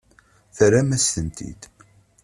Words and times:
Terram-as-tent-id. 0.55 1.61